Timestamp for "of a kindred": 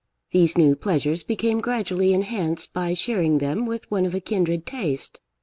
4.07-4.65